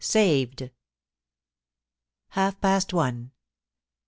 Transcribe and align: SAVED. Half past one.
SAVED. 0.03 0.71
Half 2.29 2.59
past 2.59 2.91
one. 2.91 3.33